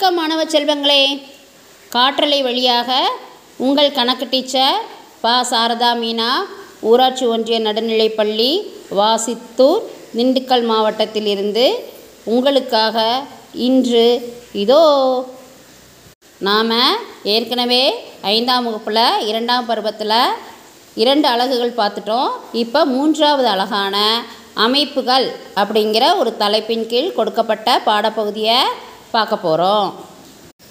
வணக்கம் 0.00 0.20
மாணவ 0.20 0.42
செல்வங்களே. 0.52 1.02
காற்றலை 1.94 2.38
வழியாக 2.46 2.90
உங்கள் 3.64 3.90
கணக்கு 3.96 4.26
டீச்சர் 4.30 4.78
பா. 5.24 5.34
சாரதா 5.50 5.90
மீனா 6.02 6.28
ஊராட்சி 6.90 7.24
ஒன்றிய 7.32 7.56
நடுநிலைப்பள்ளி 7.66 8.48
வாசித்தூர் 8.98 9.84
திண்டுக்கல் 10.16 10.64
மாவட்டத்திலிருந்து 10.70 11.66
உங்களுக்காக 12.34 13.04
இன்று 13.68 14.06
இதோ 14.62 14.82
நாம் 16.48 16.76
ஏற்கனவே 17.36 17.84
ஐந்தாம் 18.34 18.66
வகுப்பில் 18.68 19.04
இரண்டாம் 19.30 19.70
பருவத்தில் 19.70 20.18
இரண்டு 21.02 21.28
அழகுகள் 21.34 21.78
பார்த்துட்டோம். 21.82 22.30
இப்போ 22.64 22.82
மூன்றாவது 22.96 23.50
அழகான 23.56 23.96
அமைப்புகள் 24.68 25.26
அப்படிங்கிற 25.62 26.06
ஒரு 26.22 26.32
தலைப்பின் 26.44 26.88
கீழ் 26.92 27.16
கொடுக்கப்பட்ட 27.18 27.80
பாடப்பகுதியை 27.90 28.60
பார்க்க 29.16 29.44
போகிறோம் 29.46 29.86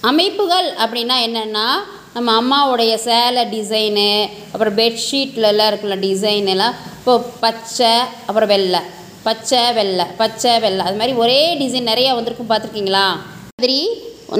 அமைப்புகள் 0.10 0.68
அப்படின்னா 0.84 1.16
என்னென்னா 1.27 1.68
நம்ம 2.13 2.30
அம்மாவுடைய 2.41 2.94
சேலை 3.08 3.44
டிசைனு 3.55 4.12
அப்புறம் 4.52 4.77
பெட்ஷீட்லலாம் 4.80 5.70
இருக்குல்ல 5.72 5.98
டிசைன் 6.05 6.48
எல்லாம் 6.54 6.76
இப்போ 6.99 7.13
பச்சை 7.44 7.91
அப்புறம் 8.27 8.52
வெள்ளை. 8.54 8.82
பச்சை 9.27 9.62
வெள்ளை 9.77 10.05
பச்சை 10.22 10.52
வெள்ளை. 10.63 10.84
அது 10.88 10.99
மாதிரி 10.99 11.13
ஒரே 11.23 11.41
டிசைன் 11.62 11.90
நிறையா 11.91 12.12
வந்திருக்கும் 12.18 12.52
பார்த்துருக்கீங்களா? 12.52 13.05
மாதிரி 13.55 13.80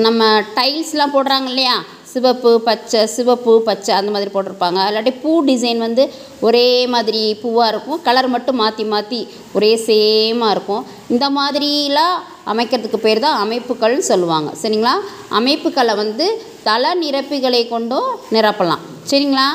நம்ம 0.06 0.24
டைல்ஸ்லாம் 0.58 1.16
போடுறாங்க 1.16 1.50
இல்லையா? 1.54 1.76
சிவப்பு 2.12 2.52
பச்சை 2.68 3.02
சிவப்பு 3.16 3.54
பச்சை 3.68 3.92
அந்த 3.98 4.12
மாதிரி 4.14 4.30
போட்டிருப்பாங்க. 4.34 4.80
இல்லாட்டி 4.90 5.14
பூ 5.24 5.32
டிசைன் 5.50 5.80
வந்து 5.86 6.04
ஒரே 6.48 6.68
மாதிரி 6.94 7.24
பூவாக 7.42 7.72
இருக்கும். 7.74 8.02
கலர் 8.08 8.30
மட்டும் 8.36 8.60
மாற்றி 8.62 8.84
மாற்றி 8.94 9.20
ஒரே 9.58 9.72
சேமாக 9.88 10.56
இருக்கும். 10.56 10.86
இந்த 11.16 11.28
மாதிரிலாம் 11.38 12.16
அமைக்கிறதுக்கு 12.54 13.00
பேர் 13.06 13.24
தான் 13.26 13.40
அமைப்புகள்னு 13.44 14.06
சொல்லுவாங்க. 14.12 14.50
சரிங்களா? 14.62 14.94
அமைப்புகளை 15.40 15.94
வந்து 16.04 16.28
தள 16.68 16.94
நிரப்பிகளை 17.04 17.62
கொண்டும் 17.74 18.10
நிரப்பலாம். 18.36 18.84
சரிங்களா? 19.12 19.48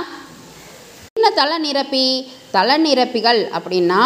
என்ன 1.16 1.30
தள 1.40 1.58
நிரப்பி? 1.66 2.06
தள 2.56 2.78
நிரப்பிகள் 2.86 3.40
அப்படின்னா 3.56 4.02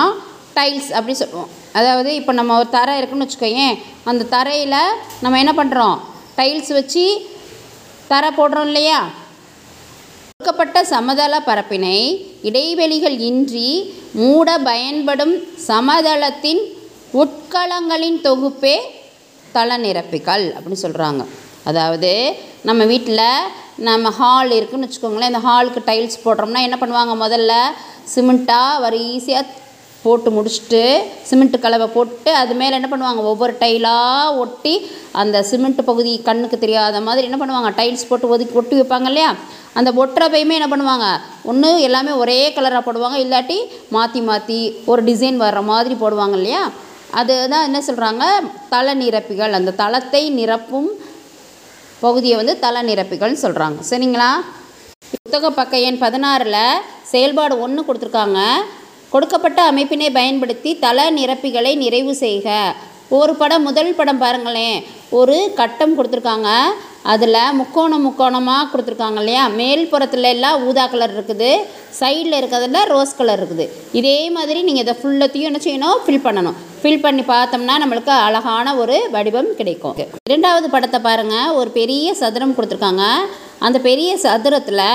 டைல்ஸ் 0.56 0.90
அப்படி 0.98 1.14
சொல்லுவோம். 1.22 1.50
அதாவது 1.78 2.10
இப்போ 2.20 2.32
நம்ம 2.38 2.56
ஒரு 2.60 2.68
தரை 2.76 2.92
இருக்குன்னு 2.98 3.26
வச்சுக்கோயேன் 3.26 3.74
அந்த 4.10 4.28
தரையில் 4.36 4.80
நம்ம 5.24 5.38
என்ன 5.42 5.52
பண்ணுறோம் 5.60 5.96
டைல்ஸ் 6.38 6.72
வச்சு 6.78 7.04
தரை 8.12 8.30
போடுறோம் 8.38 8.68
இல்லையா? 8.70 8.98
கொடுக்கப்பட்ட 10.32 10.80
சமதள 10.94 11.34
பரப்பினை 11.46 11.98
இடைவெளிகள் 12.48 13.16
இன்றி 13.28 13.70
மூட 14.20 14.48
பயன்படும் 14.68 15.34
சமதளத்தின் 15.66 16.60
உட்கலங்களின் 17.12 18.18
தொகுப்பே 18.26 18.76
தள 19.52 19.78
நிரப்பிகள் 19.78 20.44
அப்படின்னு 20.54 20.82
சொல்கிறாங்க 20.82 21.22
அதாவது 21.64 22.10
நம்ம 22.62 22.84
வீட்டில் 22.84 23.24
நம்ம 23.76 24.10
ஹால் 24.10 24.50
இருக்குன்னு 24.50 24.86
வச்சுக்கோங்களேன் 24.86 25.32
இந்த 25.32 25.42
ஹாலுக்கு 25.48 25.80
டைல்ஸ் 25.86 26.24
போடுறோம்னா 26.24 26.60
என்ன 26.66 26.76
பண்ணுவாங்க? 26.80 27.12
முதல்ல 27.24 27.52
சிமெண்ட்டாக 28.14 28.80
வரிசையாக 28.80 29.46
போட்டு 30.02 30.30
முடிச்சுட்டு 30.30 31.02
சிமெண்ட்டு 31.30 31.58
கலவை 31.58 31.86
போட்டு 31.86 32.34
அது 32.34 32.54
மேலே 32.54 32.74
என்ன 32.74 32.88
பண்ணுவாங்க? 32.90 33.22
ஒவ்வொரு 33.22 33.54
டைலாக 33.60 34.36
ஒட்டி 34.36 34.90
அந்த 35.12 35.44
சிமெண்ட் 35.50 35.80
பகுதி 35.84 36.20
கண்ணுக்கு 36.22 36.58
தெரியாத 36.58 37.00
மாதிரி 37.00 37.26
என்ன 37.30 37.38
பண்ணுவாங்க? 37.44 37.70
டைல்ஸ் 37.80 38.08
போட்டு 38.08 38.28
ஒதுக்கி 38.28 38.54
ஒட்டி 38.54 38.80
வைப்பாங்க 38.80 39.04
இல்லையா? 39.04 39.34
அந்த 39.74 39.92
ஒட்டுறப்பையுமே 39.92 40.58
என்ன 40.60 40.68
பண்ணுவாங்க? 40.76 41.20
ஒன்று 41.44 41.80
எல்லாமே 41.80 42.10
ஒரே 42.10 42.52
கலராக 42.52 42.82
போடுவாங்க. 42.86 43.18
இல்லாட்டி 43.24 43.58
மாற்றி 43.88 44.20
மாற்றி 44.20 44.82
ஒரு 44.86 45.04
டிசைன் 45.04 45.40
வர்ற 45.44 45.64
மாதிரி 45.64 45.94
போடுவாங்க 45.94 46.32
இல்லையா? 46.32 46.70
அதுதான் 47.10 47.66
என்ன 47.68 47.80
சொல்கிறாங்க 47.86 48.24
தள 48.68 48.94
நிரப்பிகள். 48.94 49.52
அந்த 49.58 49.70
தளத்தை 49.82 50.22
நிரப்பும் 50.38 50.88
பகுதியை 52.00 52.36
வந்து 52.36 52.58
தள 52.58 52.82
நிரப்பிகள்னு 52.82 53.44
சொல்கிறாங்க 53.44 53.78
சரிங்களா? 53.90 54.30
புத்தக 55.10 55.50
பக்க 55.50 55.78
எண் 55.78 56.02
பதினாறில் 56.02 56.82
செயல்பாடு 57.12 57.60
ஒன்று 57.60 57.82
கொடுத்துருக்காங்க. 57.82 58.40
கொடுக்கப்பட்ட 59.10 59.72
அமைப்பினை 59.72 60.08
பயன்படுத்தி 60.12 60.78
தள 60.78 61.10
நிரப்பிகளை 61.10 61.76
நிறைவு 61.76 62.14
செய்க. 62.14 62.74
ஒரு 63.16 63.32
படம் 63.40 63.66
முதல் 63.66 63.90
படம் 63.98 64.22
பாருங்களேன் 64.22 64.78
ஒரு 65.18 65.36
கட்டம் 65.58 65.94
கொடுத்துருக்காங்க. 65.98 66.48
அதில் 67.12 67.54
முக்கோணம் 67.58 68.04
முக்கோணமாக 68.06 68.68
கொடுத்துருக்காங்க 68.70 69.20
இல்லையா? 69.22 69.44
மேல் 69.60 69.82
புறத்துல 69.92 70.30
எல்லாம் 70.34 70.56
ஊதா 70.66 70.84
கலர் 70.92 71.14
இருக்குது. 71.16 71.50
சைடில் 72.00 72.36
இருக்கிறதுல 72.40 72.82
ரோஸ் 72.92 73.16
கலர் 73.20 73.40
இருக்குது. 73.40 73.66
இதே 74.00 74.18
மாதிரி 74.36 74.58
நீங்கள் 74.66 74.84
இதை 74.84 74.94
ஃபுல்லத்தையும் 75.00 75.48
என்ன 75.50 75.62
செய்யணும்? 75.66 76.02
ஃபில் 76.04 76.24
பண்ணணும். 76.26 76.58
ஃபில் 76.82 77.02
பண்ணி 77.06 77.24
பார்த்தோம்னா 77.32 77.76
நம்மளுக்கு 77.84 78.12
அழகான 78.26 78.74
ஒரு 78.82 78.98
வடிவம் 79.14 79.50
கிடைக்கும். 79.60 79.96
இரண்டாவது 80.30 80.68
படத்தை 80.76 81.00
பாருங்கள் 81.08 81.54
ஒரு 81.60 81.72
பெரிய 81.80 82.14
சதுரம் 82.22 82.54
கொடுத்துருக்காங்க. 82.58 83.04
அந்த 83.66 83.78
பெரிய 83.88 84.10
சதுரத்தில் 84.26 84.86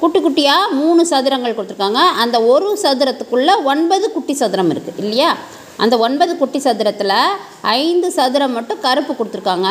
குட்டி 0.00 0.18
குட்டியாக 0.24 0.74
மூணு 0.80 1.02
சதுரங்கள் 1.14 1.56
கொடுத்துருக்காங்க. 1.56 2.02
அந்த 2.22 2.36
ஒரு 2.52 2.68
சதுரத்துக்குள்ளே 2.82 3.54
ஒன்பது 3.72 4.06
குட்டி 4.12 4.34
சதுரம் 4.42 4.70
இருக்குது 4.74 5.00
இல்லையா? 5.04 5.30
அந்த 5.84 5.94
ஒன்பது 6.06 6.32
குட்டி 6.40 6.60
சதுரத்தில் 6.66 7.16
ஐந்து 7.80 8.08
சதுரம் 8.18 8.54
மட்டும் 8.58 8.82
கருப்பு 8.86 9.12
கொடுத்துருக்காங்க. 9.18 9.68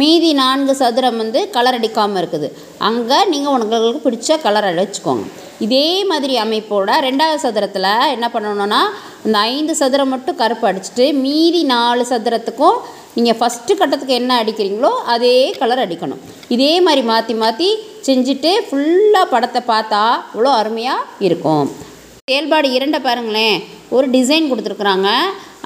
மீதி 0.00 0.30
நான்கு 0.40 0.74
சதுரம் 0.82 1.18
வந்து 1.22 1.40
கலர் 1.56 1.78
அடிக்காமல் 1.78 2.20
இருக்குது. 2.22 2.48
அங்கே 2.88 3.18
நீங்கள் 3.32 3.52
உங்களுக்கு 3.56 4.04
பிடிச்ச 4.06 4.38
கலர் 4.46 4.68
அடிச்சுக்கோங்க 4.70 5.26
இதே 5.66 5.88
மாதிரி 6.10 6.34
அமைப்போட 6.44 6.90
ரெண்டாவது 7.06 7.40
சதுரத்தில் 7.44 7.90
என்ன 8.14 8.26
பண்ணணும்னா 8.34 8.80
இந்த 9.26 9.36
ஐந்து 9.56 9.74
சதுரம் 9.80 10.12
மட்டும் 10.14 10.38
கருப்பு 10.40 10.66
அடிச்சுட்டு 10.70 11.04
மீதி 11.24 11.62
நாலு 11.74 12.04
சதுரத்துக்கும் 12.12 12.78
நீங்கள் 13.16 13.38
ஃபஸ்ட்டு 13.38 13.78
கட்டத்துக்கு 13.80 14.18
என்ன 14.20 14.32
அடிக்கிறீங்களோ 14.42 14.92
அதே 15.14 15.36
கலர் 15.60 15.84
அடிக்கணும். 15.84 16.22
இதே 16.56 16.72
மாதிரி 16.86 17.02
மாற்றி 17.12 17.34
மாற்றி 17.42 17.70
செஞ்சுட்டு 18.06 18.52
ஃபுல்லாக 18.68 19.32
படத்தை 19.32 19.60
பார்த்தா 19.72 20.04
இவ்வளோ 20.34 20.52
அருமையாக 20.60 21.08
இருக்கும். 21.28 21.66
செயல்பாடு 22.30 22.68
இரண்டை 22.74 22.98
பாருங்களேன். 23.02 23.62
ஒரு 23.94 24.06
டிசைன் 24.10 24.44
கொடுத்துருக்குறாங்க. 24.50 25.08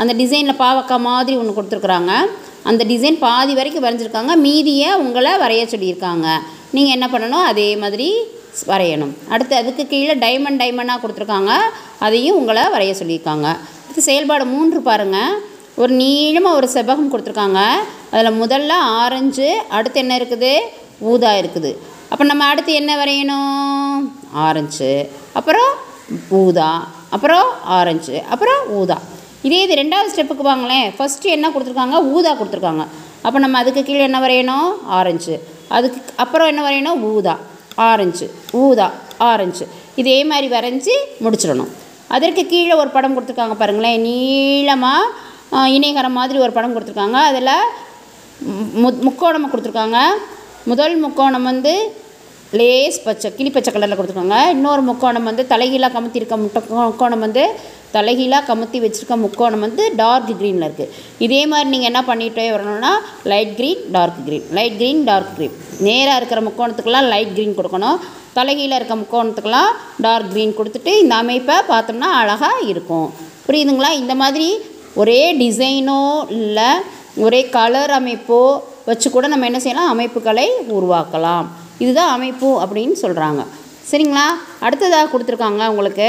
அந்த 0.00 0.12
டிசைனில் 0.20 0.60
பாவக்காய் 0.60 1.02
மாதிரி 1.06 1.36
ஒன்று 1.40 1.56
கொடுத்துருக்குறாங்க. 1.56 2.12
அந்த 2.68 2.84
டிசைன் 2.90 3.18
பாதி 3.24 3.54
வரைக்கும் 3.54 3.84
வரைஞ்சிருக்காங்க. 3.84 4.34
மீதியை 4.44 4.94
உங்களை 5.02 5.32
வரைய 5.42 5.64
சொல்லியிருக்காங்க. 5.72 6.26
நீங்கள் 6.76 6.94
என்ன 6.96 7.06
பண்ணணும்? 7.12 7.44
அதே 7.50 7.66
மாதிரி 7.82 8.08
வரையணும். 8.70 9.12
அடுத்து 9.28 9.54
அதுக்கு 9.56 9.86
கீழே 9.86 10.14
டைமண்ட் 10.14 10.60
டைமண்டாக 10.62 11.02
கொடுத்துருக்காங்க. 11.02 11.52
அதையும் 12.06 12.38
உங்களை 12.40 12.62
வரைய 12.76 12.94
சொல்லியிருக்காங்க. 13.00 13.48
அடுத்து 13.84 14.06
செயல்பாடு 14.10 14.46
மூன்று 14.54 14.80
பாருங்கள் 14.80 15.34
ஒரு 15.82 15.92
நீளமாக 16.02 16.58
ஒரு 16.60 16.70
செவ்வகம் 16.76 17.12
கொடுத்துருக்காங்க. 17.14 17.62
அதில் 18.14 18.40
முதல்ல 18.42 18.70
ஆரஞ்சு 19.02 19.50
அடுத்து 19.78 20.00
என்ன 20.04 20.16
இருக்குது? 20.18 20.54
ஊதா 21.00 21.32
இருக்குது. 21.42 21.72
அப்போ 22.08 22.24
நம்ம 22.24 22.44
அடுத்து 22.44 22.72
என்ன 22.80 23.04
வரையணும்? 23.04 24.00
ஆரஞ்சு. 24.46 25.10
அப்புறம் 25.40 25.84
ஊதா 26.40 26.70
அப்புறம் 27.10 27.48
ஆரஞ்சு 27.78 28.22
அப்புறம் 28.34 28.60
ஊதா. 28.78 28.98
இதே 29.46 29.58
இது 29.62 29.74
ரெண்டாவது 29.82 30.12
ஸ்டெப்புக்கு 30.12 30.44
வாங்களேன் 30.50 30.86
ஃபஸ்ட்டு 30.96 31.34
என்ன 31.36 31.48
கொடுத்துருக்காங்க? 31.48 31.96
ஊதா 32.14 32.32
கொடுத்துருக்காங்க. 32.34 32.84
அப்போ 33.26 33.38
நம்ம 33.44 33.58
அதுக்கு 33.58 33.82
கீழே 33.88 34.04
என்ன 34.08 34.20
வரையணும்? 34.24 34.70
ஆரஞ்சு 34.98 35.34
அதுக்கு 35.68 35.98
அப்புறம் 36.24 36.50
என்ன 36.52 36.62
வரையணும்? 36.68 37.00
ஊதா. 37.12 37.34
ஆரஞ்சு 37.90 38.26
ஊதா. 38.52 38.86
ஆரஞ்சு 39.30 39.64
இதே 40.02 40.24
மாதிரி 40.30 40.48
வரைஞ்சி 40.56 40.94
முடிச்சிடணும். 41.24 41.70
அதற்கு 42.16 42.46
கீழே 42.46 42.74
ஒரு 42.82 42.90
படம் 42.96 43.14
கொடுத்துருக்காங்க 43.16 43.56
பாருங்களேன். 43.62 44.00
நீளமாக 44.00 45.12
இணைகரம் 45.76 46.16
மாதிரி 46.20 46.38
ஒரு 46.38 46.52
படம் 46.52 46.74
கொடுத்துருக்காங்க. 46.74 47.18
அதில் 47.30 47.52
மு 48.82 48.88
முக்கோணமாக 49.06 49.50
கொடுத்துருக்காங்க. 49.52 49.98
முதல் 50.70 50.94
முக்கோணம் 51.04 51.48
வந்து 51.50 51.72
லேஸ் 52.58 52.98
பச்சை 53.06 53.28
கிளி 53.36 53.50
பச்சை 53.54 53.70
கலரில் 53.72 53.98
கொடுத்துருக்காங்க. 53.98 54.38
இன்னொரு 54.56 54.82
முக்கோணம் 54.88 55.26
வந்து 55.30 55.44
தலைகீழாக 55.52 55.92
கமுத்தி 55.96 56.20
இருக்க 56.20 56.36
முட்டை 56.42 56.60
முக்கோணம் 56.90 57.24
வந்து 57.26 57.44
தலைகீழாக 57.96 58.46
கமுத்தி 58.48 58.78
வச்சுருக்க 58.84 59.16
முக்கோணம் 59.24 59.64
வந்து 59.66 59.82
டார்க் 60.00 60.30
க்ரீனில் 60.40 60.66
இருக்குது 60.66 60.92
இதே 61.26 61.40
மாதிரி 61.50 61.68
நீங்கள் 61.72 61.90
என்ன 61.90 62.00
பண்ணிகிட்டே 62.10 62.44
வரணும்னா 62.54 62.92
light 63.32 63.54
green 63.58 63.82
dark 63.96 64.20
green 64.26 64.46
light 64.58 64.76
green 64.80 65.02
dark 65.10 65.32
green 65.36 65.56
நேராக 65.86 66.18
இருக்கிற 66.20 66.40
முக்கோணத்துக்கெல்லாம் 66.48 67.08
லைட் 67.12 67.34
க்ரீன் 67.36 67.56
கொடுக்கணும். 67.58 67.98
தலைகீழாக 68.38 68.78
இருக்க 68.80 68.96
முக்கோணத்துக்கெல்லாம் 69.02 69.70
டார்க் 70.06 70.30
க்ரீன் 70.32 70.56
கொடுத்துட்டு 70.58 70.94
இந்த 71.02 71.14
அமைப்பை 71.22 71.58
பார்த்தோம்னா 71.72 72.10
அழகாக 72.22 72.58
இருக்கும். 72.72 73.08
புரியுதுங்களா? 73.46 73.90
இந்த 74.02 74.14
மாதிரி 74.22 74.48
ஒரே 75.02 75.20
டிசைனோ 75.42 76.02
இல்லை 76.40 76.70
ஒரே 77.24 77.40
கலர் 77.58 77.92
அமைப்போ 78.00 78.40
வச்சு 78.88 79.08
கூட 79.10 79.26
நம்ம 79.32 79.46
என்ன 79.50 79.60
செய்யலாம்? 79.66 79.92
அமைப்புகளை 79.94 80.48
உருவாக்கலாம். 80.78 81.46
இதுதான் 81.78 82.12
அமைப்பு 82.16 82.48
அப்படின்னு 82.62 82.96
சொல்கிறாங்க 83.02 83.42
சரிங்களா? 83.90 84.26
அடுத்ததாக 84.60 85.10
கொடுத்துருக்காங்க 85.10 85.66
உங்களுக்கு. 85.72 86.08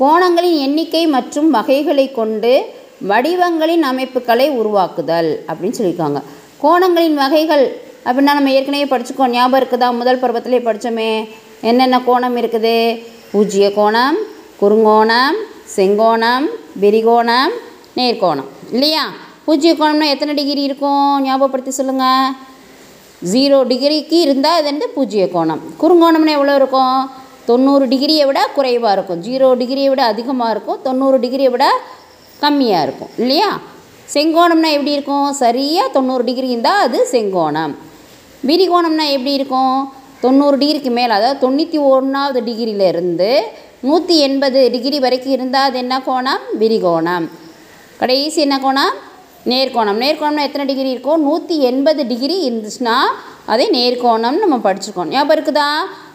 கோணங்களின் 0.00 0.58
எண்ணிக்கை 0.66 1.06
மற்றும் 1.06 1.48
வகைகளை 1.50 2.12
கொண்டு 2.12 2.52
வடிவங்களின் 3.10 3.82
அமைப்புகளை 3.82 4.46
உருவாக்குதல் 4.50 5.44
அப்படின்னு 5.48 5.78
சொல்லியிருக்காங்க. 5.78 6.20
கோணங்களின் 6.62 7.14
வகைகள் 7.14 7.64
அப்படின்னா 8.04 8.32
நம்ம 8.38 8.52
ஏற்கனவே 8.52 8.84
படிச்சுக்கோ 8.84 9.26
ஞாபகம் 9.28 9.58
இருக்குதா? 9.60 9.88
முதல் 9.98 10.20
பருவத்திலே 10.22 10.60
படித்தோமே 10.66 11.28
என்னென்ன 11.60 12.00
கோணம் 12.06 12.36
இருக்குது? 12.42 12.76
பூஜ்ஜிய 13.32 13.66
கோணம் 13.78 14.16
குறுங்கோணம் 14.60 15.36
செங்கோணம் 15.76 16.46
விரிகோணம் 16.80 17.52
நேர்கோணம். 17.96 18.48
இல்லையா? 18.72 19.04
பூஜ்ய 19.44 19.72
கோணம்னா 19.72 20.08
எத்தனை 20.14 20.34
டிகிரி 20.34 20.62
இருக்கும்? 20.62 21.22
ஞாபகப்படுத்தி 21.22 21.70
சொல்லுங்கள் 21.70 22.32
ஜீரோ 23.30 23.58
டிகிரிக்கு 23.70 24.16
இருந்தால் 24.26 24.56
அது 24.58 24.66
வந்து 24.70 24.86
பூஜ்ஜிய 24.96 25.24
கோணம். 25.34 25.60
குறுங்கோணம்னு 25.80 26.36
எவ்வளோ 26.38 26.54
இருக்கும்? 26.54 27.10
தொண்ணூறு 27.46 27.86
டிகிரியை 27.86 28.24
விட 28.26 28.40
குறைவாக 28.56 28.92
இருக்கும். 28.96 29.20
ஜீரோ 29.26 29.48
டிகிரியை 29.60 29.88
விட 29.88 30.04
அதிகமாக 30.04 30.50
இருக்கும். 30.50 30.80
தொண்ணூறு 30.82 31.18
டிகிரியை 31.18 31.50
விட 31.50 31.66
கம்மியாக 32.42 32.82
இருக்கும். 32.82 33.10
இல்லையா? 33.18 33.50
செங்கோணம்னா 34.14 34.70
எப்படி 34.76 34.92
இருக்கும்? 34.96 35.32
சரியாக 35.32 35.88
தொண்ணூறு 35.88 36.24
டிகிரி 36.24 36.48
இருந்தால் 36.48 36.82
அது 36.86 37.08
செங்கோணம். 37.12 37.74
விரிகோணம்னா 38.48 39.06
எப்படி 39.16 39.32
இருக்கும்? 39.32 39.92
தொண்ணூறு 40.20 40.56
டிகிரிக்கு 40.56 40.90
மேலே 40.90 41.12
அதாவது 41.12 41.42
தொண்ணூற்றி 41.46 41.78
ஒன்றாவது 41.92 42.40
டிகிரியிலேருந்து 42.40 43.30
நூற்றி 43.80 44.18
எண்பது 44.18 44.70
டிகிரி 44.70 44.98
வரைக்கும் 44.98 45.32
இருந்தால் 45.32 45.68
அது 45.68 45.78
என்ன 45.78 45.94
கோணம்? 46.00 46.42
விரிகோணம். 46.58 47.30
கடைசி 47.98 48.40
என்ன 48.40 48.58
கோணம்? 48.58 48.92
நேர்கோணம். 49.50 49.98
நேர்கோணம்னா 50.02 50.42
எத்தனை 50.48 50.64
டிகிரி 50.70 50.90
இருக்கும் 50.94 51.22
நூற்றி 51.28 51.54
எண்பது 51.70 52.02
டிகிரி 52.10 52.36
இருந்துச்சுன்னா 52.48 52.96
அதே 53.52 53.66
நேர்கோணம்னு 53.76 54.42
நம்ம 54.44 54.56
படிச்சிருக்கோம். 54.66 55.10
ஞாபகம் 55.14 55.36
இருக்குதா? 55.36 55.68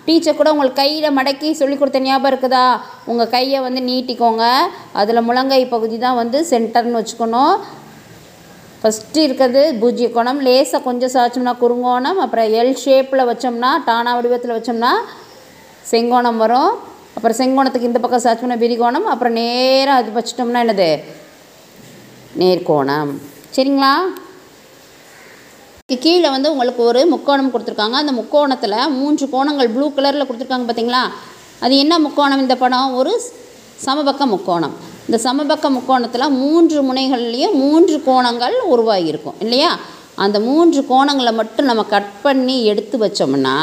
டீச்சர் 0.06 0.38
கூட 0.40 0.50
உங்களுக்கு 0.54 0.82
கையில் 0.82 1.16
மடக்கி 1.18 1.50
சொல்லி 1.52 1.76
கொடுத்த 1.78 2.00
ஞாபகம் 2.00 2.32
இருக்குதா? 2.32 2.66
உங்கள் 3.12 3.30
கையை 3.30 3.60
வந்து 3.66 3.82
நீட்டிக்கோங்க. 3.90 4.46
அதில் 5.02 5.26
முழங்கை 5.30 5.68
பகுதி 5.74 5.98
தான் 6.06 6.20
வந்து 6.22 6.46
சென்டர்னு 6.52 7.00
வச்சுக்கணும். 7.00 7.56
ஃபஸ்ட்டு 8.82 9.20
இருக்கிறது 9.28 9.62
பூஜ்ய 9.82 10.08
கோணம். 10.16 10.42
லேசாக 10.48 10.82
கொஞ்சம் 10.88 11.14
சாய்ச்சோம்னா 11.16 11.56
குறுங்கோணம். 11.64 12.20
அப்புறம் 12.26 12.50
எல் 12.62 12.74
ஷேப்பில் 12.86 13.28
வச்சோம்னா 13.32 13.72
டானா 13.86 14.16
வடிவத்தில் 14.20 14.58
வச்சோம்னா 14.58 14.94
செங்கோணம் 15.92 16.42
வரும். 16.46 16.72
அப்புறம் 17.16 17.38
செங்கோணத்துக்கு 17.42 17.92
இந்த 17.92 18.00
பக்கம் 18.00 18.26
சாய்ச்சோம்னா 18.26 18.58
விரிகோணம். 18.66 19.08
அப்புறம் 19.14 19.38
நேராக 19.42 20.02
அது 20.02 20.12
வச்சிட்டோம்னா 20.20 20.62
என்னது? 20.66 20.92
நேர்கோணம். 22.42 23.12
சரிங்களா? 23.56 23.92
கீழே 26.06 26.30
வந்து 26.30 26.52
உங்களுக்கு 26.54 26.82
ஒரு 26.84 27.02
முக்கோணம் 27.14 27.52
கொடுத்துருக்காங்க. 27.54 27.98
அந்த 28.02 28.14
முக்கோணத்தில் 28.20 28.76
மூன்று 28.98 29.26
கோணங்கள் 29.34 29.70
ப்ளூ 29.76 29.86
கலரில் 29.98 30.28
கொடுத்துருக்காங்க 30.30 30.68
பார்த்தீங்களா 30.70 31.04
அது 31.66 31.74
என்ன 31.84 31.94
முக்கோணம் 32.06 32.42
இந்த 32.46 32.56
படம்? 32.64 32.96
ஒரு 33.00 33.14
சமபக்க 33.86 34.26
முக்கோணம். 34.34 34.74
இந்த 35.08 35.18
சமபக்க 35.28 35.70
முக்கோணத்தில் 35.76 36.34
மூன்று 36.42 36.78
முனைகள்லேயும் 36.88 37.56
மூன்று 37.64 37.96
கோணங்கள் 38.08 38.56
உருவாகியிருக்கும் 38.74 39.40
இல்லையா? 39.40 39.72
அந்த 40.26 40.38
மூன்று 40.40 40.82
கோணங்களை 40.92 41.34
மட்டும் 41.40 41.70
நம்ம 41.70 41.84
கட் 41.94 42.14
பண்ணி 42.26 42.58
எடுத்து 42.72 42.98
வச்சோம்னா 43.06 43.58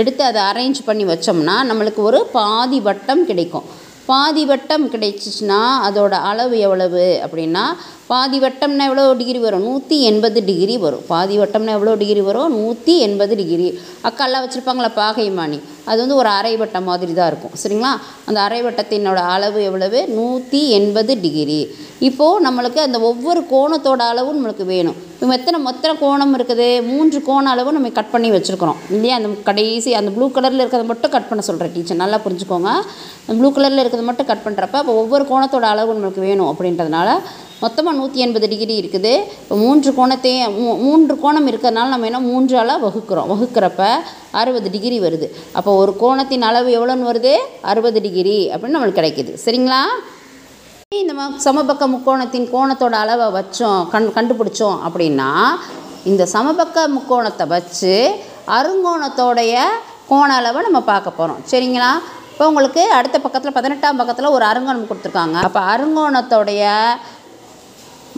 எடுத்து 0.00 0.22
அதை 0.24 0.42
அரேஞ்ச் 0.50 0.80
பண்ணி 0.88 1.04
வச்சோம்னா 1.04 1.56
நம்மளுக்கு 1.70 2.00
ஒரு 2.08 2.18
பாதி 2.36 2.80
வட்டம் 2.88 3.22
கிடைக்கும். 3.30 3.68
பாதி 4.10 4.42
வட்டம் 4.50 4.84
கிடைச்சிச்சின்னா 4.92 5.60
அதோட 5.88 6.14
அளவு 6.30 6.56
எவ்வளவு 6.66 7.04
அப்படின்னா 7.24 7.64
பாதி 8.12 8.38
வட்டம்னா 8.44 8.84
எவ்வளோ 8.88 9.02
டிகிரி 9.18 9.40
வரும்? 9.44 9.64
நூற்றி 9.68 9.96
எண்பது 10.10 10.38
டிகிரி 10.48 10.76
வரும். 10.84 11.02
பாதி 11.10 11.34
வட்டம்னா 11.40 11.74
எவ்வளோ 11.78 11.92
டிகிரி 12.00 12.22
வரும்? 12.28 12.54
நூற்றி 12.58 12.94
எண்பது 13.06 13.34
டிகிரி 13.40 13.66
அக்காலாம் 14.08 14.44
வச்சுருப்பாங்களா 14.44 14.90
பாகைமானி 15.00 15.58
அது 15.84 15.98
வந்து 15.98 16.14
ஒரு 16.14 16.28
அரை 16.28 16.56
வட்டம் 16.56 16.84
மாதிரி 16.84 17.14
தான் 17.14 17.26
இருக்கும். 17.26 17.50
சரிங்களா? 17.62 18.00
அந்த 18.24 18.40
அரை 18.40 18.62
வட்டத்தினோட 18.62 19.14
அளவு 19.14 19.62
எவ்வளவு? 19.62 20.06
நூற்றி 20.08 20.70
எண்பது 20.70 21.20
டிகிரி. 21.20 21.68
இப்போது 21.98 22.50
நம்மளுக்கு 22.50 22.76
அந்த 22.76 23.00
ஒவ்வொரு 23.00 23.40
கோணத்தோட 23.40 23.96
அளவும் 23.96 24.46
நம்மளுக்கு 24.46 24.64
வேணும். 24.64 24.94
இப்போ 25.20 25.34
எத்தனை 25.34 25.60
மொத்தனை 25.60 25.96
கோணம் 26.00 26.38
இருக்குது? 26.38 26.86
மூன்று 26.86 27.22
கோண 27.22 27.50
அளவு 27.50 27.72
நம்ம 27.72 27.88
கட் 27.88 28.10
பண்ணி 28.10 28.30
வச்சுருக்கிறோம். 28.30 28.74
இல்லையா? 28.90 29.16
அந்த 29.16 29.28
கடைசி 29.44 29.94
அந்த 29.94 30.10
ப்ளூ 30.10 30.30
கலரில் 30.30 30.60
இருக்கிறத 30.60 30.84
மட்டும் 30.84 31.10
கட் 31.10 31.28
பண்ண 31.28 31.42
சொல்கிறேன் 31.42 31.72
டீச்சர் 31.72 31.96
நல்லா 31.96 32.16
புரிஞ்சுக்கோங்க. 32.16 32.82
அந்த 33.26 33.50
ப்ளூ 33.50 33.52
கலரில் 33.52 33.86
இருக்கிறத 33.86 34.02
மட்டும் 34.02 34.26
கட் 34.26 34.40
பண்ணுறப்ப 34.44 34.72
அப்போ 34.72 34.92
ஒவ்வொரு 34.92 35.24
கோணத்தோட 35.24 35.60
அளவு 35.60 35.94
நம்மளுக்கு 35.94 36.20
வேணும் 36.20 36.56
அப்படின்றதுனால 36.56 37.18
மொத்தமாக 37.60 37.96
நூற்றி 37.96 38.20
எண்பது 38.20 38.48
டிகிரி 38.48 38.80
இருக்குது. 38.80 39.22
இப்போ 39.42 39.56
மூன்று 39.56 39.94
கோணத்தையும் 39.94 40.58
மூ- 40.58 40.78
மூன்று 40.78 41.18
கோணம் 41.18 41.48
இருக்கிறதுனால 41.48 41.88
நம்ம 41.88 42.04
என்ன 42.04 42.20
மூன்று 42.20 42.58
அளவு 42.58 42.88
வகுக்கிறோம். 42.88 43.26
வகுக்கிறப்ப 43.30 43.88
அறுபது 44.40 44.70
டிகிரி 44.74 44.98
வருது. 45.06 45.26
அப்போ 45.58 45.70
ஒரு 45.82 45.92
கோணத்தின் 46.02 46.46
அளவு 46.48 46.70
எவ்வளோன்னு 46.78 47.10
வருது? 47.10 47.34
அறுபது 47.72 48.00
டிகிரி 48.06 48.38
அப்படின்னு 48.52 48.76
நம்மளுக்கு 48.76 49.00
கிடைக்குது. 49.00 49.32
சரிங்களா? 49.44 49.82
இந்த 51.00 51.14
சமபக்க 51.46 51.84
முக்கோணத்தின் 51.94 52.46
கோணத்தோட 52.54 52.94
அளவை 53.04 53.26
வச்சோம் 53.38 53.82
கண் 53.92 54.08
கண்டுபிடிச்சோம் 54.16 54.78
அப்படின்னா 54.86 55.30
இந்த 56.10 56.22
சமபக்க 56.34 56.86
முக்கோணத்தை 56.96 57.44
வச்சு 57.54 57.94
அருங்கோணத்தோடைய 58.56 59.54
கோண 60.10 60.28
அளவை 60.40 60.60
நம்ம 60.66 60.80
பார்க்க 60.90 61.18
போகிறோம் 61.18 61.40
சரிங்களா? 61.50 61.90
இப்போ 62.32 62.44
உங்களுக்கு 62.50 62.82
அடுத்த 62.98 63.16
பக்கத்தில் 63.24 63.56
பதினெட்டாம் 63.56 63.98
பக்கத்தில் 64.00 64.34
ஒரு 64.36 64.44
அருங்கோணம் 64.50 64.86
கொடுத்துருக்காங்க. 64.90 65.38
அப்போ 65.46 65.60
அருங்கோணத்தோடைய 65.72 66.62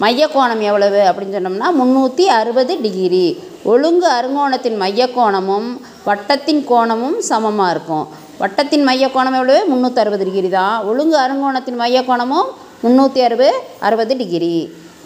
மையக்கோணம் 0.02 0.62
எவ்வளவு 0.68 1.00
அப்படின்னு 1.08 1.36
சொன்னோம்னா 1.36 1.70
முந்நூற்றி 1.80 2.24
அறுபது 2.40 2.74
டிகிரி. 2.84 3.26
ஒழுங்கு 3.72 4.08
அருங்கோணத்தின் 4.18 4.80
மையக்கோணமும் 4.82 5.68
வட்டத்தின் 6.06 6.62
கோணமும் 6.70 7.18
சமமாக 7.30 7.72
இருக்கும். 7.74 8.06
வட்டத்தின் 8.42 8.84
மைய 8.88 9.06
கோணம் 9.08 9.36
எவ்வளவு? 9.38 9.58
முந்நூற்றி 9.70 10.00
அறுபது 10.04 10.24
டிகிரி 10.28 10.48
தான். 10.48 10.76
ஒழுங்கு 10.90 11.16
அருங்கோணத்தின் 11.24 11.78
மையக்கோணமும் 11.82 12.48
முந்நூற்றி 12.84 13.20
அறுபது 13.26 13.52
அறுபது 13.86 14.14
டிகிரி. 14.20 14.54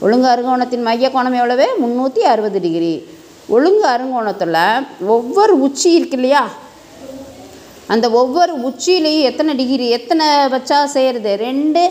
ஒழுங்கு 0.04 0.28
அருங்கோணத்தின் 0.34 0.87
மையக்கோணம் 0.88 1.37
எவ்வளவு? 1.40 1.66
முந்நூற்றி 1.82 2.22
அறுபது 2.32 2.60
டிகிரி. 2.66 2.94
ஒழுங்கு 3.56 3.87
அருங்கோணத்தில் 3.94 4.56
ஒவ்வொரு 5.16 5.54
உச்சி 5.66 5.88
இருக்கு 5.98 6.16
இல்லையா? 6.20 6.44
அந்த 7.93 8.06
ஒவ்வொரு 8.20 8.52
உச்சியிலையும் 8.69 9.26
எத்தனை 9.31 9.52
டிகிரி 9.54 9.87
எத்தனை 9.96 10.26
வச்சா 10.54 10.78
செய்கிறது 10.94 11.32
ரெண்டு 11.46 11.82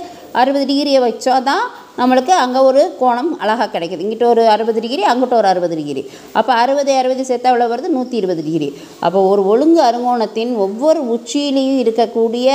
அறுபது 0.41 0.65
டிகிரியை 0.71 0.99
வச்சா 1.07 1.35
தான் 1.49 1.65
நம்மளுக்கு 1.99 2.33
அங்கே 2.43 2.61
ஒரு 2.69 2.81
கோணம் 3.01 3.29
அழகாக 3.43 3.69
கிடைக்குது. 3.73 4.03
இங்கிட்ட 4.05 4.25
ஒரு 4.33 4.43
அறுபது 4.55 4.79
டிகிரி 4.85 5.03
அங்கிட்ட 5.11 5.35
ஒரு 5.41 5.47
அறுபது 5.51 5.75
டிகிரி. 5.79 6.03
அப்போ 6.39 6.51
அறுபது 6.63 6.91
அறுபது 7.01 7.23
சேர்த்தா 7.29 7.51
அவ்வளோ 7.51 7.67
வருது? 7.73 7.95
நூற்றி 7.97 8.15
இருபது 8.21 8.43
டிகிரி. 8.47 8.69
அப்போ 9.05 9.21
ஒரு 9.31 9.43
ஒழுங்கு 9.51 9.81
அருங்கோணத்தின் 9.89 10.51
ஒவ்வொரு 10.65 11.01
உச்சியிலையும் 11.15 11.79
இருக்கக்கூடிய 11.83 12.49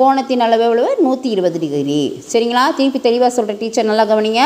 கோணத்தின் 0.00 0.42
அளவு 0.46 0.64
எவ்வளவு? 0.68 0.90
நூற்றி 1.06 1.28
இருபது 1.34 1.58
டிகிரி. 1.62 2.00
சரிங்களா? 2.32 2.64
திருப்பி 2.78 3.00
தெளிவாக 3.06 3.32
சொல்கிற 3.36 3.56
டீச்சர் 3.60 3.90
நல்லா 3.90 4.04
கவனிங்க. 4.10 4.42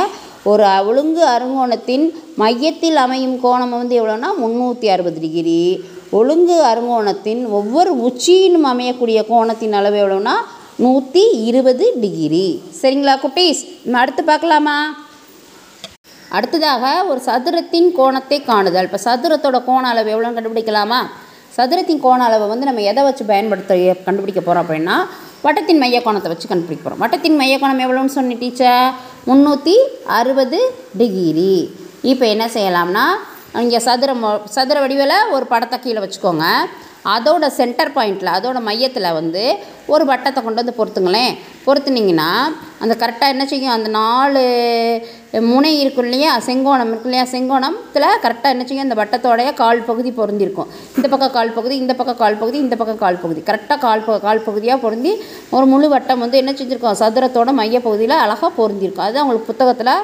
ஒரு 0.50 0.64
ஒழுங்கு 0.88 1.22
அருங்கோணத்தின் 1.34 2.04
மையத்தில் 2.42 2.98
அமையும் 3.04 3.36
கோணம் 3.44 3.74
வந்து 3.80 3.94
எவ்வளோன்னா 4.00 4.30
முந்நூற்றி 4.42 4.88
அறுபது 4.94 5.20
டிகிரி. 5.24 5.60
ஒழுங்கு 6.18 6.56
அருங்கோணத்தின் 6.70 7.40
ஒவ்வொரு 7.58 7.92
உச்சியிலும் 8.08 8.66
அமையக்கூடிய 8.72 9.20
கோணத்தின் 9.30 9.74
அளவு 9.78 9.96
எவ்வளோன்னா 10.02 10.34
நூற்றி 10.82 11.22
இருபது 11.48 11.84
டிகிரி 12.02 12.46
சரிங்களா 12.78 13.12
குட்டீஸ்? 13.24 13.60
நம்ம 13.84 13.98
அடுத்து 14.02 14.22
பார்க்கலாமா? 14.30 14.78
அடுத்ததாக 16.36 16.84
ஒரு 17.10 17.20
சதுரத்தின் 17.26 17.90
கோணத்தை 17.98 18.38
காணுதல். 18.48 18.86
இப்போ 18.88 19.00
சதுரத்தோட 19.04 19.58
கோண 19.68 19.84
அளவு 19.92 20.08
எவ்வளோன்னு 20.14 20.38
கண்டுபிடிக்கலாமா? 20.38 20.98
சதுரத்தின் 21.56 22.02
கோண 22.06 22.20
அளவை 22.28 22.46
வந்து 22.52 22.68
நம்ம 22.68 22.82
எதை 22.90 23.02
வச்சு 23.08 23.24
பயன்படுத்த 23.30 23.74
கண்டுபிடிக்க 24.06 24.40
போகிறோம் 24.40 24.64
அப்படின்னா 24.64 24.96
வட்டத்தின் 25.44 25.80
மைய 25.82 26.00
கோணத்தை 26.06 26.30
வச்சு 26.32 26.50
கண்டுபிடிக்க 26.52 26.82
போகிறோம் 26.84 27.02
வட்டத்தின் 27.04 27.38
மைய 27.42 27.54
கோணம் 27.62 27.84
எவ்வளோன்னு 27.86 28.16
சொன்னி 28.18 28.36
டீச்சர்? 28.42 28.88
முந்நூற்றி 29.28 29.76
அறுபது 30.18 30.60
டிகிரி 31.02 31.54
இப்போ 32.12 32.24
என்ன 32.34 32.46
செய்யலாம்னா 32.56 33.06
இங்கே 33.62 33.78
சதுர 33.86 34.12
சதுர 34.56 34.78
வடிவில் 34.84 35.16
ஒரு 35.36 35.46
படத்தை 35.52 35.78
கீழே 35.78 36.00
வச்சுக்கோங்க. 36.04 36.46
அதோட 37.14 37.46
சென்டர் 37.56 37.90
பாயிண்டில் 37.96 38.34
அதோட 38.34 38.58
மையத்தில் 38.66 39.16
வந்து 39.16 39.42
ஒரு 39.94 40.04
வட்டத்தை 40.10 40.40
கொண்டு 40.42 40.60
வந்து 40.60 40.74
பொறுத்துங்களேன் 40.78 41.32
பொறுத்துனிங்கன்னா 41.66 42.28
அந்த 42.82 42.94
கரெக்டாக 43.02 43.34
என்ன 43.34 43.44
செய்யும்? 43.50 43.74
அந்த 43.74 43.88
நாலு 43.98 44.42
முனை 45.50 45.72
இருக்கும் 45.82 46.06
இல்லையா? 46.06 46.32
செங்கோணம் 46.46 46.90
இருக்கு 46.92 47.08
இல்லையா? 47.08 47.24
செங்கோணத்தில் 47.34 48.08
கரெக்டாக 48.24 48.54
என்ன 48.54 48.64
செய்யும்? 48.66 48.86
அந்த 48.86 48.96
வட்டத்தோடைய 49.00 49.52
கால் 49.62 49.86
பகுதி 49.90 50.10
பொருந்திருக்கும். 50.18 50.70
இந்த 50.96 51.08
பக்கம் 51.12 51.34
கால் 51.38 51.54
பகுதி 51.58 51.76
இந்த 51.82 51.94
பக்கம் 52.00 52.20
கால் 52.22 52.40
பகுதி 52.42 52.58
இந்த 52.64 52.76
பக்கம் 52.80 53.02
கால் 53.04 53.22
பகுதி. 53.24 53.40
கரெக்டாக 53.48 53.78
கால் 53.86 54.04
ப 54.06 54.18
கால் 54.26 54.44
பகுதியாக 54.48 54.82
பொருந்தி 54.84 55.12
ஒரு 55.56 55.66
முழு 55.72 55.88
வட்டம் 55.94 56.22
வந்து 56.24 56.40
என்ன 56.42 56.52
செஞ்சுருக்கோம்? 56.60 57.00
சதுரத்தோட 57.02 57.52
மைய 57.60 57.80
பகுதியில் 57.88 58.22
அழகாக 58.24 58.52
பொருந்திருக்கும். 58.60 59.08
அது 59.08 59.18
அவங்களுக்கு 59.22 59.50
புத்தகத்தில் 59.52 59.94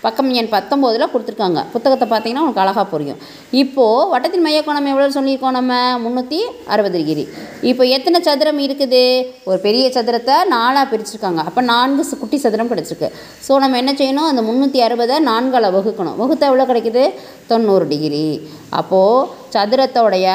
பக்கம் 0.00 0.30
எண் 0.30 0.48
பத்தொம்போதில் 0.50 1.06
கொடுத்துருக்காங்க. 1.14 1.64
புத்தகத்தை 1.72 2.08
பார்த்தீங்கன்னா 2.08 2.38
உங்களுக்கு 2.38 2.60
அழகாக 2.60 2.84
புரியும். 2.84 3.16
இப்போது 3.50 4.10
வட்டத்தின் 4.10 4.46
மையக்கோணம் 4.46 4.86
எவ்வளோ 4.86 5.08
சொல்லியிருக்கோம் 5.08 5.50
நம்ம? 5.50 5.98
முந்நூற்றி 5.98 6.38
அறுபது 6.66 6.98
டிகிரி. 6.98 7.28
இப்போ 7.60 7.84
எத்தனை 7.84 8.22
சதுரம் 8.22 8.58
இருக்குது? 8.58 9.26
ஒரு 9.44 9.58
பெரிய 9.58 9.88
சதுரத்தை 9.88 10.44
நாலாக 10.44 10.96
பிரிச்சிருக்காங்க. 10.96 11.36
அப்போ 11.36 11.60
நான்கு 11.60 12.06
சு- 12.10 12.18
குட்டி 12.18 12.38
சதுரம் 12.38 12.68
கிடச்சிருக்கு. 12.68 13.10
ஸோ 13.48 13.56
நம்ம 13.56 13.76
என்ன 13.76 13.92
செய்யணும்? 13.92 14.36
அந்த 14.36 14.42
முந்நூற்றி 14.42 14.76
அறுபதை 14.76 15.18
நான்கால் 15.18 15.74
வகுக்கணும். 15.74 16.16
வகுத்த 16.16 16.46
எவ்வளோ 16.46 16.72
கிடைக்குது? 16.72 17.10
தொண்ணூறு 17.46 17.88
டிகிரி. 17.88 18.40
அப்போது 18.70 19.28
சதுரத்தோடைய 19.52 20.34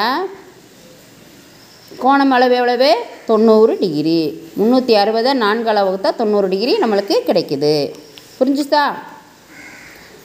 கோணம் 1.97 2.31
அளவு 2.31 2.53
எவ்வளவு? 2.53 2.95
தொண்ணூறு 3.25 3.77
டிகிரி. 3.79 4.41
முந்நூற்றி 4.59 4.91
அறுபதை 4.91 5.33
நான்கால் 5.33 5.87
வகுத்தா 5.87 6.15
தொண்ணூறு 6.15 6.49
டிகிரி 6.49 6.77
நம்மளுக்கு 6.77 7.15
கிடைக்குது. 7.25 7.93
புரிஞ்சுதா? 8.39 8.83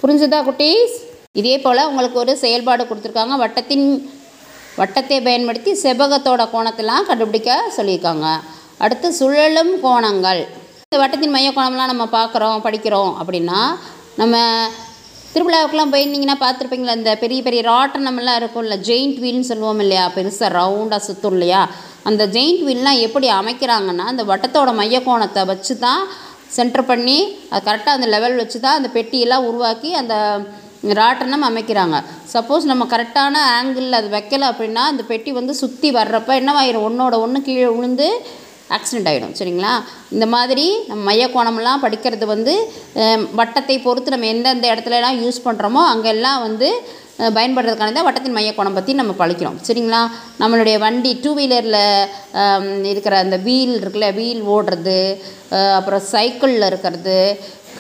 புரிஞ்சுதா 0.03 0.39
குட்டீஸ்? 0.49 0.95
இதே 1.41 1.55
போல் 1.65 1.87
உங்களுக்கு 1.89 2.17
ஒரு 2.23 2.33
செயல்பாடு 2.43 2.83
கொடுத்துருக்காங்க. 2.91 3.35
வட்டத்தின் 3.43 3.87
வட்டத்தை 4.81 5.17
பயன்படுத்தி 5.27 5.71
செவ்வகத்தோட 5.85 6.43
கோணத்தெல்லாம் 6.53 7.09
கண்டுபிடிக்க 7.09 7.51
சொல்லியிருக்காங்க. 7.79 8.27
அடுத்து 8.85 9.09
சுழலும் 9.21 9.73
கோணங்கள். 9.87 10.43
இந்த 10.87 10.99
வட்டத்தின் 11.03 11.35
மைய 11.37 11.49
கோணம்லாம் 11.57 11.93
நம்ம 11.93 12.07
பார்க்குறோம் 12.19 12.65
படிக்கிறோம் 12.67 13.13
அப்படின்னா 13.21 13.61
நம்ம 14.21 14.37
திருவிழாவுக்குலாம் 15.35 15.93
போயிருந்தீங்கன்னா 15.93 16.37
பார்த்துருப்பீங்களா 16.45 16.97
இந்த 17.01 17.13
பெரிய 17.23 17.41
பெரிய 17.47 17.61
ராட்டனமெல்லாம் 17.73 18.39
இருக்கும்ல 18.41 18.77
ஜெயிண்ட் 18.89 19.19
வீல்னு 19.25 19.51
சொல்லுவோம் 19.51 19.83
இல்லையா 19.85 20.05
பெருசாக 20.17 20.49
ரவுண்டாக 20.57 21.07
சுற்றும் 21.09 21.37
இல்லையா 21.37 21.61
அந்த 22.09 22.23
ஜெயிண்ட் 22.37 22.63
வீல்லாம் 22.69 22.99
எப்படி 23.07 23.27
அமைக்கிறாங்கன்னா 23.41 24.07
அந்த 24.13 24.23
வட்டத்தோட 24.31 24.71
மைய 24.81 24.99
கோணத்தை 25.07 25.43
வச்சு 25.53 25.75
தான் 25.87 26.03
சென்டர் 26.57 26.89
பண்ணி 26.91 27.19
அது 27.53 27.63
கரெக்டாக 27.69 27.99
அந்த 27.99 28.09
லெவல் 28.15 28.41
வச்சு 28.43 28.59
தான் 28.67 28.79
அந்த 28.81 28.91
பெட்டியெல்லாம் 28.97 29.47
உருவாக்கி 29.51 29.93
அந்த 30.01 30.15
ராட்டனம் 31.01 31.47
அமைக்கிறாங்க. 31.49 31.97
சப்போஸ் 32.35 32.71
நம்ம 32.71 32.85
கரெக்டான 32.93 33.41
ஆங்கிளில் 33.57 33.99
அது 33.99 34.09
வைக்கல 34.15 34.47
அப்படின்னா 34.53 34.83
அந்த 34.93 35.03
பெட்டி 35.11 35.31
வந்து 35.39 35.55
சுற்றி 35.63 35.89
வர்றப்ப 35.99 36.31
என்னவாயிரும்? 36.41 36.87
ஒன்றோட 36.89 37.17
ஒன்று 37.25 37.41
கீழே 37.49 37.67
விழுந்து 37.75 38.07
ஆக்சிடெண்ட் 38.77 39.09
ஆகிடும் 39.11 39.37
சரிங்களா? 39.39 39.73
இந்த 40.15 40.27
மாதிரி 40.35 40.67
நம்ம 40.89 41.03
மையக்கோணமெல்லாம் 41.11 41.83
படிக்கிறது 41.85 42.27
வந்து 42.35 42.55
வட்டத்தை 43.39 43.77
பொறுத்து 43.87 44.15
நம்ம 44.15 44.29
எந்தெந்த 44.35 44.67
இடத்துலலாம் 44.73 45.21
யூஸ் 45.25 45.45
பண்ணுறோமோ 45.47 45.83
அங்கெல்லாம் 45.93 46.41
வந்து 46.49 46.69
பயன்படுறதுக்கான 47.37 47.95
தான் 47.97 48.07
வட்டத்தின் 48.09 48.37
மையக்கோணம் 48.39 48.77
பற்றி 48.79 48.93
நம்ம 49.01 49.15
பழிக்கிறோம். 49.23 49.59
சரிங்களா? 49.69 50.03
நம்மளுடைய 50.43 50.77
வண்டி 50.85 51.13
டூ 51.25 51.33
வீலரில் 51.39 51.81
இருக்கிற 52.93 53.17
அந்த 53.25 53.39
வீல் 53.47 53.75
இருக்குல்ல 53.81 54.09
வீல் 54.21 54.43
ஓடுறது 54.55 54.99
அப்புறம் 55.79 56.05
சைக்கிளில் 56.13 56.69
இருக்கிறது 56.71 57.19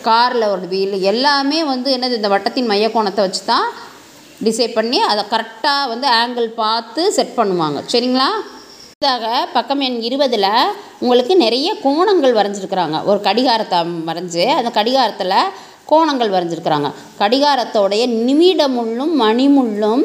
காரில் 0.09 0.53
ஒரு 0.55 0.67
வீல் 0.75 0.97
எல்லாமே 1.13 1.61
வந்து 1.73 1.89
என்னது 1.97 2.19
இந்த 2.21 2.31
வட்டத்தின் 2.35 2.71
மையக்கோணத்தை 2.73 3.25
வச்சு 3.27 3.43
தான் 3.53 3.69
டிசைட் 4.47 4.77
பண்ணி 4.79 4.99
அதை 5.11 5.23
கரெக்டாக 5.33 5.91
வந்து 5.93 6.07
ஆங்கிள் 6.21 6.49
பார்த்து 6.63 7.03
செட் 7.17 7.37
பண்ணுவாங்க. 7.41 7.79
சரிங்களா? 7.93 8.29
இதாக 9.03 9.27
பக்கம் 9.57 9.83
எண் 9.87 9.99
இருபதில் 10.07 10.47
உங்களுக்கு 11.03 11.35
நிறைய 11.43 11.69
கோணங்கள் 11.85 12.35
வரைஞ்சிருக்கிறாங்க. 12.39 12.97
ஒரு 13.11 13.21
கடிகாரத்தை 13.27 13.79
வரைஞ்சி 14.09 14.45
அந்த 14.59 14.71
கடிகாரத்தில் 14.79 15.37
கோணங்கள் 15.91 16.31
வரைஞ்சிருக்கிறாங்க. 16.31 16.93
கடிகாரத்தோடைய 17.19 18.07
நிமிடமுள்ளும் 18.07 19.21
மணிமுள்ளும் 19.21 20.03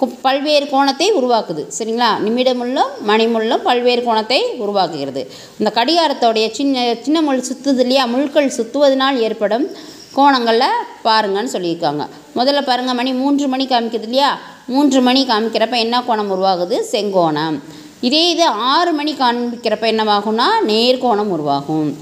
கு- 0.00 0.18
பல்வேறு 0.22 0.68
கோணத்தை 0.68 1.12
உருவாக்குது. 1.12 1.66
சரிங்களா? 1.78 2.08
நிமிடமுள்ளும் 2.24 2.86
மணிமுள்ளும் 3.06 3.56
பல்வேறு 3.56 4.02
கோணத்தை 4.02 4.44
உருவாக்குகிறது. 4.44 5.26
இந்த 5.58 5.72
கடிகாரத்தோடைய 5.74 6.50
சின்ன 6.50 6.94
சின்ன 7.02 7.22
முள் 7.22 7.40
சுற்றுது 7.40 7.78
இல்லையா? 7.78 8.04
முள்கள் 8.04 8.52
சுற்றுவதனால் 8.56 9.18
ஏற்படும் 9.18 9.68
கோணங்களில் 10.12 10.84
பாருங்கன்னு 11.04 11.48
சொல்லியிருக்காங்க. 11.52 12.06
முதல்ல 12.36 12.62
பாருங்கள் 12.62 12.94
மணி 12.94 13.12
மூன்று 13.12 13.48
மணி 13.48 13.66
காமிக்கிறது 13.66 14.02
இல்லையா? 14.02 14.38
மூன்று 14.66 15.00
மணி 15.00 15.26
காமிக்கிறப்ப 15.26 15.76
என்ன 15.76 16.02
கோணம் 16.02 16.30
உருவாகுது? 16.30 16.82
செங்கோணம். 16.92 17.58
இதே 18.00 18.30
இது 18.30 18.46
ஆறு 18.46 18.92
மணி 18.92 19.12
காமிக்கிறப்ப 19.12 19.86
என்னவாகும்னா? 19.92 20.46
நேர்கோணம் 20.66 21.28
உருவாகும். 21.28 21.96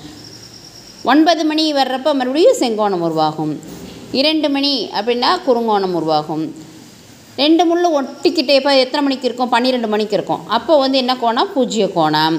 ஒன்பது 1.11 1.43
மணி 1.49 1.65
வர்றப்ப 1.79 2.11
மறுபடியும் 2.19 2.61
செங்கோணம் 2.61 3.03
உருவாகும். 3.07 3.51
இரண்டு 4.21 4.49
மணி 4.55 4.71
அப்படின்னா 4.99 5.31
குறுங்கோணம் 5.47 5.95
உருவாகும். 5.99 6.45
ரெண்டு 7.37 7.63
முள்ளு 7.71 7.89
ஒட்டிக்கிட்டே 7.99 8.55
இப்போ 8.61 8.73
எத்தனை 8.85 9.03
மணிக்கு 9.07 9.27
இருக்கும்? 9.29 9.51
பன்னிரெண்டு 9.55 9.89
மணிக்கு 9.95 10.17
இருக்கும். 10.19 10.43
அப்போ 10.57 10.79
வந்து 10.79 10.99
என்ன 10.99 11.15
கோணம்? 11.23 11.51
பூஜ்ய 11.55 11.87
கோணம். 11.97 12.37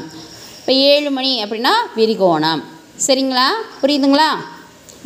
இப்போ 0.60 0.74
ஏழு 0.92 1.12
மணி 1.18 1.34
அப்படின்னா 1.44 1.74
விரிகோணம். 1.98 2.64
சரிங்களா? 3.08 3.48
புரியுதுங்களா? 3.82 4.30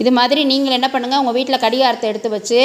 இது 0.01 0.11
மாதிரி 0.19 0.41
நீங்கள் 0.51 0.75
என்ன 0.77 0.87
பண்ணுங்கள் 0.93 1.21
உங்கள் 1.21 1.37
வீட்டில் 1.37 1.63
கடிகாரத்தை 1.65 2.09
எடுத்து 2.09 2.29
வச்சு 2.29 2.61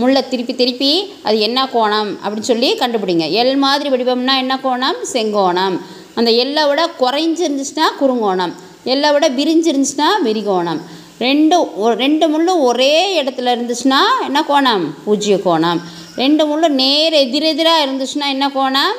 முள்ளை 0.00 0.22
திருப்பி 0.28 0.54
திருப்பி 0.54 0.92
அது 1.22 1.36
என்ன 1.48 1.68
கோணம் 1.76 2.10
அப்படின்னு 2.22 2.50
சொல்லி 2.52 2.70
கண்டுபிடிங்க. 2.82 3.26
எல் 3.40 3.56
மாதிரி 3.66 3.88
வடிவம்னா 3.94 4.36
என்ன 4.44 4.60
கோணம்? 4.66 5.00
செங்கோணம். 5.14 5.78
அந்த 6.14 6.30
எல்லை 6.44 6.64
விட 6.68 6.82
குறைஞ்சிருந்துச்சுன்னா 7.02 7.88
குறுங்கோணம். 8.02 8.54
எல்லை 8.84 9.12
விட 9.12 9.28
விரிஞ்சிருந்துச்சுன்னா 9.28 10.22
விரிகோணம் 10.22 10.80
ரெண்டு 11.18 11.76
ஒ- 11.78 11.92
ரெண்டு 11.92 12.28
முள்ளும் 12.28 12.60
ஒரே 12.60 13.22
இடத்துல 13.22 13.52
இருந்துச்சுன்னா 13.54 14.00
என்ன 14.22 14.44
கோணம்? 14.48 14.84
பூஜ்ஜிய 15.06 15.40
கோணம். 15.42 15.80
ரெண்டு 16.16 16.46
முள்ளும் 16.46 16.68
நேர் 16.68 17.12
எதிரெதிராக 17.12 17.84
இருந்துச்சுன்னா 17.86 18.28
என்ன 18.28 18.48
கோணம்? 18.48 18.94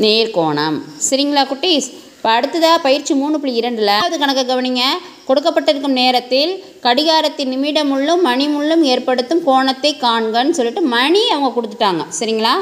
நேர்கோணம் 0.00 0.76
சரிங்களா 1.10 1.44
குட்டீஸ்? 1.44 1.88
இப்போ 2.16 2.30
அடுத்ததாக 2.30 2.78
பயிற்சி 2.78 3.14
மூணு 3.14 3.40
புள்ளி 3.40 3.54
இரண்டில் 3.56 3.86
அது 3.86 4.18
கணக்கை 4.18 4.44
கவனிங்க. 4.44 4.80
கொடுக்கப்பட்டிருக்கும் 5.28 5.96
நேரத்தில் 6.00 6.64
கடிகாரத்தின் 6.82 7.50
நிமிடமுள்ளும் 7.50 8.22
மணிமுள்ளும் 8.24 8.80
ஏற்படுத்தும் 8.80 9.44
கோணத்தை 9.44 9.96
காண்கன்னு 10.00 10.50
சொல்லிட்டு 10.50 10.80
மணி 10.80 11.28
அவங்க 11.28 11.60
கொடுத்துட்டாங்க. 11.60 12.06
சரிங்களா? 12.20 12.52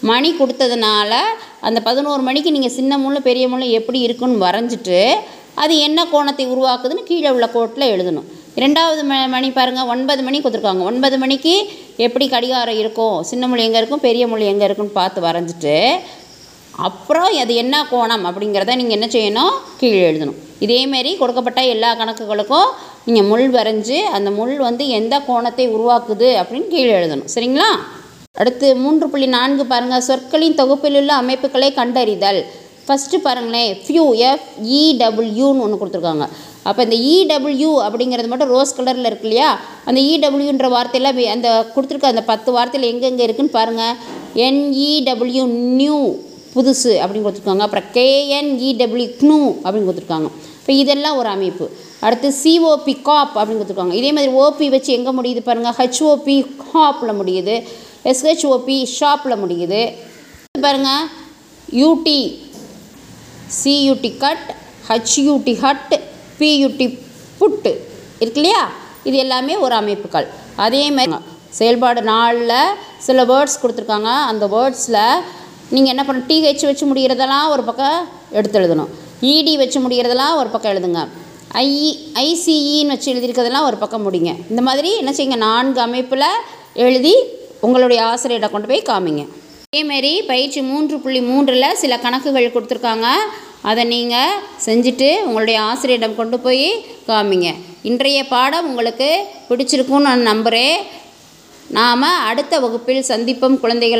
மணி 0.00 0.32
கொடுத்ததுனால 0.32 1.12
அந்த 1.60 1.80
பதினோரு 1.80 2.22
மணிக்கு 2.22 2.52
நீங்கள் 2.52 2.70
சின்ன 2.70 2.98
முள்ளு 2.98 3.20
பெரிய 3.20 3.48
முள்ளு 3.48 3.70
எப்படி 3.70 4.00
இருக்குன்னு 4.00 4.46
வரைஞ்சிட்டு 4.46 5.14
அது 5.54 5.74
என்ன 5.78 6.06
கோணத்தை 6.12 6.46
உருவாக்குதுன்னு 6.46 7.08
கீழே 7.10 7.30
உள்ள 7.30 7.48
கோட்டில் 7.48 7.92
எழுதணும். 7.94 8.28
ரெண்டாவது 8.62 9.02
ம 9.10 9.16
மணி 9.28 9.50
பாருங்கள் 9.50 9.90
ஒன்பது 9.94 10.22
மணி 10.22 10.38
கொடுத்துருக்காங்க. 10.38 10.84
ஒன்பது 10.90 11.18
மணிக்கு 11.18 11.54
எப்படி 12.06 12.28
கடிகாரம் 12.28 12.80
இருக்கும்? 12.82 13.22
சின்ன 13.30 13.46
மொழி 13.46 13.64
எங்கே 13.64 13.78
இருக்கும்? 13.78 14.04
பெரிய 14.08 14.26
மொழி 14.26 14.46
எங்கே 14.52 14.64
இருக்குன்னு 14.64 14.98
பார்த்து 15.00 15.20
வரைஞ்சிட்டு 15.26 15.76
அப்புறம் 16.88 17.28
அது 17.42 17.54
என்ன 17.54 17.76
கோணம் 17.90 18.24
அப்படிங்கிறத 18.28 18.74
நீங்கள் 18.80 18.96
என்ன 18.98 19.06
செய்யணும்? 19.16 19.54
கீழே 19.80 20.02
எழுதணும். 20.10 20.38
இதேமாரி 20.60 21.16
கொடுக்கப்பட்ட 21.16 21.60
எல்லா 21.74 21.90
கணக்குகளுக்கும் 22.00 22.68
நீங்கள் 23.04 23.28
முள் 23.30 23.50
வரைஞ்சி 23.56 23.98
அந்த 24.16 24.30
முள் 24.30 24.56
வந்து 24.56 24.88
எந்த 24.88 25.20
கோணத்தை 25.28 25.68
உருவாக்குது 25.68 26.28
அப்படின்னு 26.40 26.68
கீழே 26.68 26.92
எழுதணும். 27.00 27.30
சரிங்களா? 27.34 27.68
அடுத்து 28.32 28.76
மூன்று 28.76 29.08
புள்ளி 29.08 29.26
நான்கு 29.26 29.66
பாருங்கள் 29.66 30.06
சொற்களின் 30.08 30.58
தொகுப்பிலுள்ள 30.60 31.12
அமைப்புகளை 31.22 31.72
கண்டறிதல். 31.72 32.40
ஃபஸ்ட்டு 32.90 33.18
பாருங்களேன் 33.24 33.72
ஃபியூ 33.82 34.04
எஃப் 34.28 34.46
இடபிள்யூன்னு 34.84 35.60
e, 35.60 35.64
ஒன்று 35.64 35.80
கொடுத்துருக்காங்க. 35.80 36.24
அப்போ 36.68 36.80
இந்த 36.86 36.96
e, 36.96 37.12
இடபிள்யூ 37.18 37.70
அப்படிங்கிறது 37.86 38.30
மட்டும் 38.30 38.50
ரோஸ் 38.54 38.74
கலரில் 38.78 39.08
இருக்கு 39.10 39.26
இல்லையா? 39.28 39.50
அந்த 39.88 39.98
e, 40.00 40.08
இடபிள்யூன்ற 40.16 40.68
வார்த்தையெல்லாம் 40.74 41.20
அந்த 41.34 41.50
கொடுத்துருக்க 41.74 42.14
அந்த 42.14 42.24
பத்து 42.32 42.50
வார்த்தையில் 42.56 42.90
எங்கெங்கே 42.92 43.26
இருக்குன்னு 43.26 43.56
பாருங்கள் 43.58 43.94
என்இடபிள்யூ 44.46 45.44
நியூ 45.80 46.00
புதுசு 46.54 46.92
அப்படின்னு 47.02 47.26
கொடுத்துருக்காங்க. 47.26 47.66
அப்புறம் 47.66 47.88
கேஎன்இடபிள்யூ 47.98 49.08
க்னூ 49.20 49.40
அப்படின்னு 49.64 49.88
கொடுத்துருக்காங்க. 49.88 50.30
இப்போ 50.60 50.72
இதெல்லாம் 50.82 51.18
ஒரு 51.20 51.28
அமைப்பு. 51.36 51.66
அடுத்து 52.06 52.28
சிஓபி 52.42 52.94
காப் 53.08 53.34
அப்படின்னு 53.38 53.60
கொடுத்துருக்காங்க. 53.60 53.96
இதே 54.00 54.12
மாதிரி 54.16 54.32
ஓபி 54.44 54.68
வச்சு 54.74 54.90
எங்கே 54.98 55.12
முடியுது 55.20 55.42
பாருங்கள் 55.48 55.76
ஹெச்ஓபி 55.80 56.36
ஹாப்பில் 56.72 57.18
முடியுது. 57.20 57.56
எஸ்ஹெச்ஓபி 58.12 58.76
ஷாப்பில் 58.98 59.40
முடியுது. 59.42 59.82
பாருங்கள் 60.66 61.08
U T 61.82 62.20
C U T 63.64 64.16
cut 64.16 64.54
H U T 64.88 65.54
hut 65.64 65.94
P U T 66.38 66.86
put 67.40 67.72
இருக்கு 68.22 68.40
இல்லையா 68.42 68.68
இது 69.04 69.16
எல்லாமே 69.16 69.56
ஒரு 69.56 69.74
அமைப்புகள். 69.74 70.28
அதே 70.56 70.90
மாதிரி 70.90 71.12
செயல்பாடு 71.58 72.02
நாளில் 72.02 72.52
சில 72.98 73.24
வேர்ட்ஸ் 73.24 73.60
கொடுத்துருக்காங்க. 73.62 74.10
அந்த 74.30 74.46
வேர்ட்ஸில் 74.54 75.06
நீங்கள் 75.74 75.96
என்ன 75.96 76.02
பண்ணணும்? 76.06 76.28
டிஹெச் 76.30 76.68
வச்சு 76.68 76.94
முடிகிறதெல்லாம் 76.94 77.48
ஒரு 77.48 77.62
பக்கம் 77.62 78.08
எடுத்து 78.30 78.60
எழுதணும். 78.60 78.90
இடி 79.20 79.56
வச்சு 79.56 79.80
முடிகிறதெல்லாம் 79.80 80.36
ஒரு 80.36 80.48
பக்கம் 80.48 80.72
எழுதுங்க. 80.72 81.08
ஐ 81.52 81.68
ஐசிஇன்னு 82.14 82.86
வச்சு 82.86 83.12
எழுதியிருக்கிறதெல்லாம் 83.12 83.68
ஒரு 83.68 83.76
பக்கம் 83.76 84.04
முடிங்க. 84.06 84.30
இந்த 84.50 84.62
மாதிரி 84.62 84.96
என்ன 84.96 85.10
செய்யுங்க? 85.10 85.36
நான்கு 85.36 85.80
அமைப்பில் 85.80 86.26
எழுதி 86.74 87.14
உங்களுடைய 87.60 88.02
ஆசிரியர்கிட்ட 88.02 88.50
கொண்டு 88.50 88.68
போய் 88.68 88.88
காமிங்க. 88.90 89.22
அதேமாரி 89.74 90.12
பயிற்சி 90.28 90.60
மூன்று 90.68 90.94
புள்ளி 91.02 91.20
மூன்றில் 91.26 91.76
சில 91.80 91.96
கணக்குகள் 92.04 92.46
கொடுத்துருக்காங்க. 92.54 93.08
அதை 93.70 93.82
நீங்கள் 93.92 94.40
செஞ்சுட்டு 94.64 95.08
உங்களுடைய 95.26 95.58
ஆசிரியரிடம் 95.66 96.16
கொண்டு 96.20 96.36
போய் 96.46 96.64
காமிங்க. 97.08 97.50
இன்றைய 97.90 98.22
பாடம் 98.32 98.66
உங்களுக்கு 98.70 99.08
பிடிச்சிருக்கும்னு 99.50 100.08
நான் 100.08 100.28
நம்புகிறேன் 100.30 100.76
நாம் 101.78 102.02
அடுத்த 102.30 102.60
வகுப்பில் 102.64 103.08
சந்திப்போம் 103.10 103.60
குழந்தைகள். 103.64 103.86